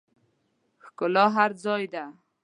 [0.85, 2.03] ښکلا هر ځای ده